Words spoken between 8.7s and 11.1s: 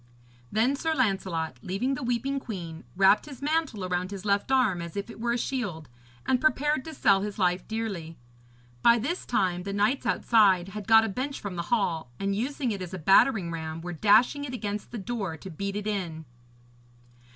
By this time the knights outside had got a